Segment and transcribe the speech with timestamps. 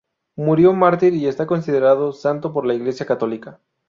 [0.35, 3.59] Murió mártir y está considerado santo por la Iglesia Católica.